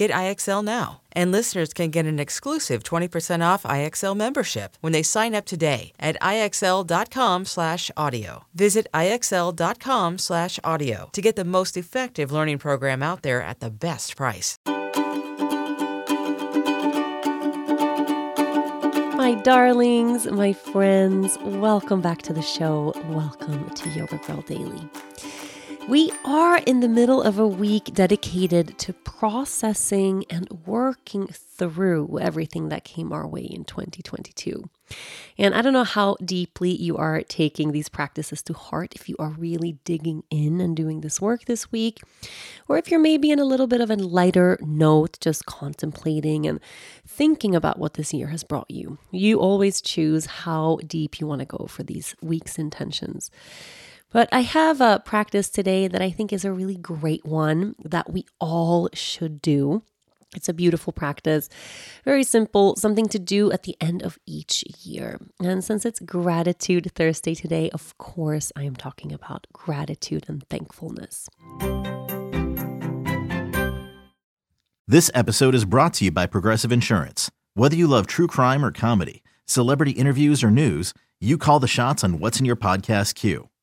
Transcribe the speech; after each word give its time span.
Get 0.00 0.10
IXL 0.12 0.64
now. 0.64 1.02
And 1.12 1.30
listeners 1.30 1.74
can 1.74 1.90
get 1.90 2.06
an 2.06 2.18
exclusive 2.18 2.82
20% 2.82 3.44
off 3.44 3.64
IXL 3.64 4.16
membership 4.16 4.78
when 4.80 4.94
they 4.94 5.02
sign 5.02 5.34
up 5.34 5.44
today 5.44 5.92
at 6.00 6.16
IXL.com/audio. 6.22 8.44
Visit 8.54 8.86
IXL.com/audio 8.94 11.10
to 11.12 11.20
get 11.20 11.36
the 11.36 11.44
most 11.44 11.76
effective 11.76 12.32
learning 12.32 12.56
program 12.56 13.02
out 13.02 13.20
there 13.20 13.42
at 13.42 13.60
the 13.60 13.68
best 13.68 14.16
price. 14.16 14.56
My 19.14 19.34
darlings, 19.44 20.24
my 20.30 20.54
friends, 20.54 21.36
welcome 21.42 22.00
back 22.00 22.22
to 22.22 22.32
the 22.32 22.40
show. 22.40 22.94
Welcome 23.10 23.68
to 23.68 23.90
Yoga 23.90 24.18
Girl 24.26 24.40
Daily. 24.40 24.88
We 25.90 26.12
are 26.24 26.58
in 26.58 26.78
the 26.78 26.88
middle 26.88 27.20
of 27.20 27.40
a 27.40 27.48
week 27.48 27.92
dedicated 27.94 28.78
to 28.78 28.92
processing 28.92 30.24
and 30.30 30.46
working 30.64 31.26
through 31.26 32.20
everything 32.20 32.68
that 32.68 32.84
came 32.84 33.12
our 33.12 33.26
way 33.26 33.40
in 33.40 33.64
2022. 33.64 34.70
And 35.36 35.52
I 35.52 35.62
don't 35.62 35.72
know 35.72 35.82
how 35.82 36.16
deeply 36.24 36.70
you 36.70 36.96
are 36.96 37.22
taking 37.22 37.72
these 37.72 37.88
practices 37.88 38.40
to 38.42 38.52
heart, 38.52 38.94
if 38.94 39.08
you 39.08 39.16
are 39.18 39.30
really 39.30 39.78
digging 39.82 40.22
in 40.30 40.60
and 40.60 40.76
doing 40.76 41.00
this 41.00 41.20
work 41.20 41.46
this 41.46 41.72
week, 41.72 42.00
or 42.68 42.78
if 42.78 42.88
you're 42.88 43.00
maybe 43.00 43.32
in 43.32 43.40
a 43.40 43.44
little 43.44 43.66
bit 43.66 43.80
of 43.80 43.90
a 43.90 43.96
lighter 43.96 44.60
note, 44.62 45.18
just 45.20 45.46
contemplating 45.46 46.46
and 46.46 46.60
thinking 47.04 47.56
about 47.56 47.80
what 47.80 47.94
this 47.94 48.14
year 48.14 48.28
has 48.28 48.44
brought 48.44 48.70
you. 48.70 48.98
You 49.10 49.40
always 49.40 49.80
choose 49.80 50.26
how 50.26 50.78
deep 50.86 51.18
you 51.18 51.26
want 51.26 51.40
to 51.40 51.46
go 51.46 51.66
for 51.66 51.82
these 51.82 52.14
week's 52.22 52.60
intentions. 52.60 53.28
But 54.12 54.28
I 54.32 54.40
have 54.40 54.80
a 54.80 55.00
practice 55.04 55.48
today 55.48 55.86
that 55.86 56.02
I 56.02 56.10
think 56.10 56.32
is 56.32 56.44
a 56.44 56.52
really 56.52 56.76
great 56.76 57.24
one 57.24 57.76
that 57.84 58.12
we 58.12 58.26
all 58.40 58.88
should 58.92 59.40
do. 59.40 59.82
It's 60.34 60.48
a 60.48 60.52
beautiful 60.52 60.92
practice, 60.92 61.48
very 62.04 62.24
simple, 62.24 62.76
something 62.76 63.08
to 63.08 63.18
do 63.18 63.52
at 63.52 63.64
the 63.64 63.76
end 63.80 64.02
of 64.02 64.18
each 64.26 64.64
year. 64.84 65.20
And 65.40 65.62
since 65.62 65.84
it's 65.84 66.00
Gratitude 66.00 66.90
Thursday 66.94 67.34
today, 67.34 67.70
of 67.70 67.96
course, 67.98 68.52
I 68.56 68.62
am 68.64 68.76
talking 68.76 69.12
about 69.12 69.46
gratitude 69.52 70.26
and 70.28 70.44
thankfulness. 70.48 71.28
This 74.88 75.10
episode 75.14 75.54
is 75.54 75.64
brought 75.64 75.94
to 75.94 76.06
you 76.06 76.10
by 76.10 76.26
Progressive 76.26 76.72
Insurance. 76.72 77.30
Whether 77.54 77.76
you 77.76 77.86
love 77.86 78.08
true 78.08 78.26
crime 78.26 78.64
or 78.64 78.72
comedy, 78.72 79.22
celebrity 79.46 79.92
interviews 79.92 80.42
or 80.42 80.50
news, 80.50 80.94
you 81.20 81.38
call 81.38 81.60
the 81.60 81.68
shots 81.68 82.02
on 82.02 82.18
what's 82.18 82.40
in 82.40 82.46
your 82.46 82.56
podcast 82.56 83.14
queue. 83.14 83.50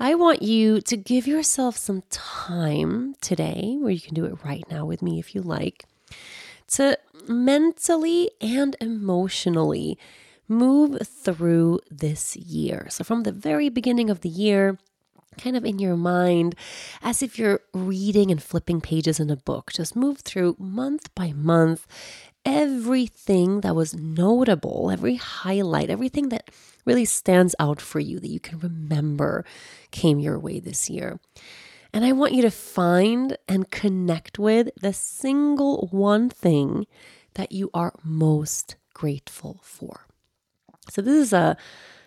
I 0.00 0.14
want 0.14 0.42
you 0.42 0.80
to 0.82 0.96
give 0.96 1.26
yourself 1.26 1.76
some 1.76 2.02
time 2.10 3.16
today, 3.20 3.76
where 3.80 3.90
you 3.90 4.00
can 4.00 4.14
do 4.14 4.24
it 4.26 4.44
right 4.44 4.64
now 4.70 4.84
with 4.86 5.02
me 5.02 5.18
if 5.18 5.34
you 5.34 5.42
like, 5.42 5.86
to 6.68 6.96
mentally 7.26 8.30
and 8.40 8.76
emotionally 8.80 9.98
move 10.46 11.00
through 11.06 11.80
this 11.90 12.36
year. 12.36 12.86
So, 12.90 13.02
from 13.02 13.24
the 13.24 13.32
very 13.32 13.68
beginning 13.68 14.08
of 14.08 14.20
the 14.20 14.28
year, 14.28 14.78
kind 15.36 15.56
of 15.56 15.64
in 15.64 15.80
your 15.80 15.96
mind, 15.96 16.54
as 17.02 17.22
if 17.22 17.38
you're 17.38 17.60
reading 17.74 18.30
and 18.30 18.42
flipping 18.42 18.80
pages 18.80 19.18
in 19.18 19.30
a 19.30 19.36
book, 19.36 19.72
just 19.72 19.96
move 19.96 20.18
through 20.18 20.56
month 20.58 21.12
by 21.14 21.32
month 21.32 21.86
everything 22.44 23.60
that 23.60 23.74
was 23.74 23.94
notable, 23.94 24.90
every 24.90 25.16
highlight, 25.16 25.90
everything 25.90 26.28
that 26.30 26.50
really 26.84 27.04
stands 27.04 27.54
out 27.58 27.80
for 27.80 28.00
you 28.00 28.18
that 28.20 28.28
you 28.30 28.40
can 28.40 28.58
remember 28.58 29.44
came 29.90 30.18
your 30.18 30.38
way 30.38 30.60
this 30.60 30.88
year. 30.88 31.20
And 31.92 32.04
I 32.04 32.12
want 32.12 32.34
you 32.34 32.42
to 32.42 32.50
find 32.50 33.36
and 33.48 33.70
connect 33.70 34.38
with 34.38 34.68
the 34.80 34.92
single 34.92 35.88
one 35.90 36.28
thing 36.28 36.86
that 37.34 37.52
you 37.52 37.70
are 37.72 37.94
most 38.04 38.76
grateful 38.94 39.60
for. 39.62 40.06
So, 40.90 41.02
this 41.02 41.14
is 41.14 41.32
a 41.32 41.56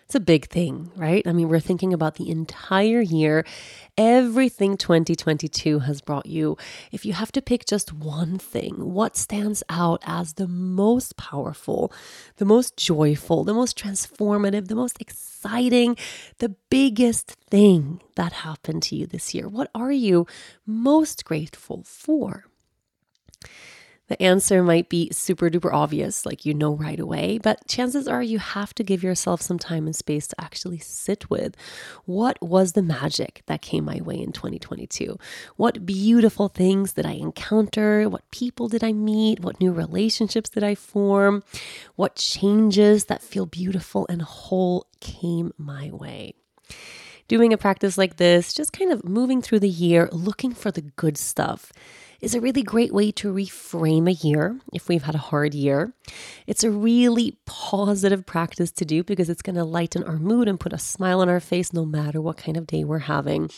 it's 0.04 0.14
a 0.14 0.20
big 0.20 0.48
thing, 0.48 0.90
right? 0.96 1.26
I 1.26 1.32
mean, 1.32 1.48
we're 1.48 1.60
thinking 1.60 1.92
about 1.92 2.16
the 2.16 2.30
entire 2.30 3.00
year, 3.00 3.44
everything 3.96 4.76
2022 4.76 5.80
has 5.80 6.00
brought 6.00 6.26
you. 6.26 6.56
If 6.90 7.06
you 7.06 7.12
have 7.12 7.32
to 7.32 7.42
pick 7.42 7.64
just 7.66 7.92
one 7.92 8.38
thing, 8.38 8.92
what 8.92 9.16
stands 9.16 9.62
out 9.68 10.02
as 10.04 10.34
the 10.34 10.48
most 10.48 11.16
powerful, 11.16 11.92
the 12.36 12.44
most 12.44 12.76
joyful, 12.76 13.44
the 13.44 13.54
most 13.54 13.78
transformative, 13.78 14.68
the 14.68 14.74
most 14.74 15.00
exciting, 15.00 15.96
the 16.38 16.54
biggest 16.70 17.30
thing 17.50 18.00
that 18.16 18.32
happened 18.32 18.82
to 18.84 18.96
you 18.96 19.06
this 19.06 19.34
year? 19.34 19.48
What 19.48 19.70
are 19.74 19.92
you 19.92 20.26
most 20.66 21.24
grateful 21.24 21.84
for? 21.84 22.46
The 24.08 24.20
answer 24.20 24.62
might 24.62 24.88
be 24.88 25.10
super 25.12 25.48
duper 25.48 25.72
obvious, 25.72 26.26
like 26.26 26.44
you 26.44 26.54
know 26.54 26.74
right 26.74 26.98
away, 26.98 27.38
but 27.38 27.66
chances 27.68 28.08
are 28.08 28.22
you 28.22 28.38
have 28.38 28.74
to 28.74 28.82
give 28.82 29.02
yourself 29.02 29.40
some 29.40 29.58
time 29.58 29.86
and 29.86 29.94
space 29.94 30.26
to 30.28 30.40
actually 30.40 30.78
sit 30.78 31.30
with 31.30 31.56
what 32.04 32.36
was 32.42 32.72
the 32.72 32.82
magic 32.82 33.42
that 33.46 33.62
came 33.62 33.84
my 33.84 34.00
way 34.00 34.20
in 34.20 34.32
2022? 34.32 35.16
What 35.56 35.86
beautiful 35.86 36.48
things 36.48 36.94
did 36.94 37.06
I 37.06 37.12
encounter? 37.12 38.08
What 38.08 38.28
people 38.32 38.68
did 38.68 38.82
I 38.82 38.92
meet? 38.92 39.40
What 39.40 39.60
new 39.60 39.72
relationships 39.72 40.50
did 40.50 40.64
I 40.64 40.74
form? 40.74 41.44
What 41.94 42.16
changes 42.16 43.06
that 43.06 43.22
feel 43.22 43.46
beautiful 43.46 44.06
and 44.10 44.20
whole 44.20 44.88
came 45.00 45.52
my 45.56 45.90
way? 45.92 46.34
Doing 47.28 47.52
a 47.52 47.56
practice 47.56 47.96
like 47.96 48.16
this, 48.16 48.52
just 48.52 48.72
kind 48.72 48.92
of 48.92 49.04
moving 49.04 49.40
through 49.40 49.60
the 49.60 49.68
year, 49.68 50.08
looking 50.12 50.52
for 50.52 50.70
the 50.70 50.82
good 50.82 51.16
stuff 51.16 51.72
is 52.22 52.36
a 52.36 52.40
really 52.40 52.62
great 52.62 52.94
way 52.94 53.10
to 53.10 53.34
reframe 53.34 54.08
a 54.08 54.26
year 54.26 54.60
if 54.72 54.88
we've 54.88 55.02
had 55.02 55.16
a 55.16 55.18
hard 55.18 55.54
year. 55.54 55.92
It's 56.46 56.62
a 56.62 56.70
really 56.70 57.36
positive 57.46 58.24
practice 58.24 58.70
to 58.72 58.84
do 58.84 59.02
because 59.02 59.28
it's 59.28 59.42
going 59.42 59.56
to 59.56 59.64
lighten 59.64 60.04
our 60.04 60.18
mood 60.18 60.46
and 60.46 60.58
put 60.58 60.72
a 60.72 60.78
smile 60.78 61.20
on 61.20 61.28
our 61.28 61.40
face 61.40 61.72
no 61.72 61.84
matter 61.84 62.20
what 62.20 62.36
kind 62.36 62.56
of 62.56 62.68
day 62.68 62.84
we're 62.84 63.00
having. 63.00 63.50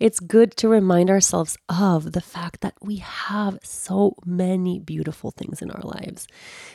It's 0.00 0.18
good 0.18 0.56
to 0.56 0.68
remind 0.68 1.08
ourselves 1.08 1.56
of 1.68 2.10
the 2.10 2.20
fact 2.20 2.62
that 2.62 2.74
we 2.82 2.96
have 2.96 3.60
so 3.62 4.16
many 4.26 4.80
beautiful 4.80 5.30
things 5.30 5.62
in 5.62 5.70
our 5.70 5.82
lives. 5.82 6.26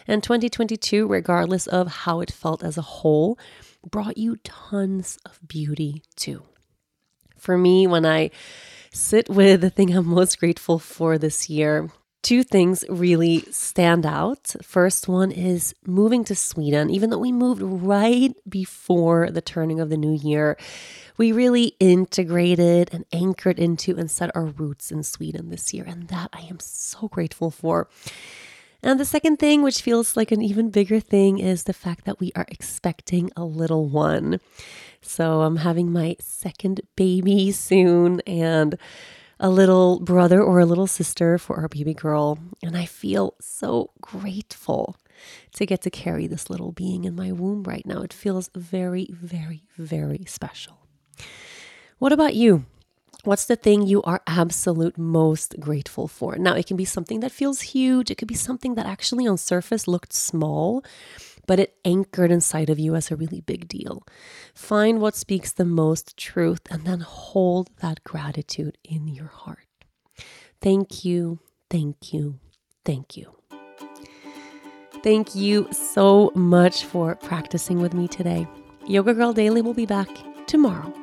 And 0.07 0.23
2022, 0.23 1.05
regardless 1.05 1.67
of 1.67 1.87
how 1.87 2.21
it 2.21 2.31
felt 2.31 2.63
as 2.63 2.77
a 2.77 2.81
whole, 2.81 3.37
brought 3.85 4.17
you 4.17 4.37
tons 4.37 5.17
of 5.25 5.39
beauty 5.45 6.01
too. 6.15 6.43
For 7.45 7.59
me, 7.59 7.85
when 7.85 8.07
I 8.07 8.31
sit 8.91 9.29
with 9.29 9.61
the 9.61 9.69
thing 9.69 9.95
I'm 9.95 10.07
most 10.07 10.39
grateful 10.39 10.79
for 10.79 11.19
this 11.19 11.47
year. 11.47 11.91
Two 12.23 12.41
things 12.41 12.83
really 12.89 13.41
stand 13.51 14.03
out. 14.03 14.55
First 14.63 15.07
one 15.07 15.31
is 15.31 15.75
moving 15.85 16.23
to 16.23 16.33
Sweden. 16.33 16.89
Even 16.89 17.11
though 17.11 17.19
we 17.19 17.31
moved 17.31 17.61
right 17.61 18.33
before 18.49 19.29
the 19.29 19.43
turning 19.43 19.79
of 19.79 19.91
the 19.91 19.97
new 19.97 20.13
year, 20.13 20.57
we 21.17 21.31
really 21.31 21.75
integrated 21.79 22.89
and 22.91 23.05
anchored 23.13 23.59
into 23.59 23.95
and 23.95 24.09
set 24.09 24.35
our 24.35 24.45
roots 24.45 24.91
in 24.91 25.03
Sweden 25.03 25.49
this 25.49 25.71
year. 25.71 25.85
And 25.85 26.07
that 26.07 26.31
I 26.33 26.47
am 26.49 26.59
so 26.59 27.09
grateful 27.09 27.51
for. 27.51 27.87
And 28.85 28.99
the 28.99 29.03
second 29.03 29.37
thing, 29.37 29.63
which 29.63 29.81
feels 29.81 30.15
like 30.15 30.31
an 30.31 30.43
even 30.43 30.69
bigger 30.69 30.99
thing, 30.99 31.39
is 31.39 31.63
the 31.63 31.73
fact 31.73 32.05
that 32.05 32.19
we 32.19 32.31
are 32.35 32.45
expecting 32.49 33.31
a 33.35 33.43
little 33.43 33.87
one. 33.87 34.39
So 35.01 35.41
I'm 35.41 35.55
having 35.55 35.91
my 35.91 36.17
second 36.19 36.81
baby 36.95 37.51
soon 37.51 38.21
and 38.27 38.77
a 39.39 39.49
little 39.49 39.99
brother 40.01 40.39
or 40.39 40.59
a 40.59 40.67
little 40.67 40.85
sister 40.85 41.39
for 41.39 41.55
our 41.55 41.67
baby 41.67 41.95
girl. 41.95 42.37
And 42.61 42.77
I 42.77 42.85
feel 42.85 43.33
so 43.41 43.89
grateful 44.01 44.97
to 45.55 45.65
get 45.65 45.81
to 45.81 45.89
carry 45.89 46.27
this 46.27 46.51
little 46.51 46.71
being 46.71 47.05
in 47.05 47.15
my 47.15 47.31
womb 47.31 47.63
right 47.63 47.87
now. 47.87 48.03
It 48.03 48.13
feels 48.13 48.51
very, 48.53 49.07
very, 49.11 49.63
very 49.79 50.25
special. 50.27 50.77
What 51.97 52.13
about 52.13 52.35
you? 52.35 52.65
What's 53.25 53.45
the 53.45 53.55
thing 53.55 53.87
you 53.87 54.03
are 54.03 54.21
absolute 54.27 54.99
most 54.99 55.59
grateful 55.59 56.07
for? 56.07 56.37
Now, 56.37 56.53
it 56.53 56.67
can 56.67 56.77
be 56.77 56.85
something 56.85 57.21
that 57.21 57.31
feels 57.31 57.61
huge. 57.61 58.11
It 58.11 58.19
could 58.19 58.27
be 58.27 58.35
something 58.35 58.75
that 58.75 58.85
actually 58.85 59.25
on 59.25 59.37
surface 59.37 59.87
looked 59.87 60.13
small, 60.13 60.85
but 61.47 61.59
it 61.59 61.75
anchored 61.83 62.29
inside 62.29 62.69
of 62.69 62.77
you 62.77 62.93
as 62.93 63.09
a 63.09 63.15
really 63.15 63.41
big 63.41 63.67
deal. 63.67 64.03
Find 64.53 65.01
what 65.01 65.15
speaks 65.15 65.51
the 65.51 65.65
most 65.65 66.15
truth 66.17 66.61
and 66.69 66.85
then 66.85 66.99
hold 66.99 67.71
that 67.81 68.03
gratitude 68.03 68.77
in 68.83 69.07
your 69.07 69.27
heart. 69.27 69.67
Thank 70.61 71.03
you, 71.03 71.39
thank 71.67 72.13
you, 72.13 72.39
thank 72.85 73.17
you. 73.17 73.35
Thank 75.03 75.33
you 75.33 75.67
so 75.71 76.31
much 76.35 76.85
for 76.85 77.15
practicing 77.15 77.81
with 77.81 77.95
me 77.95 78.07
today. 78.07 78.47
Yoga 78.87 79.15
Girl 79.15 79.33
Daily 79.33 79.63
will 79.63 79.73
be 79.73 79.87
back 79.87 80.09
tomorrow 80.45 80.93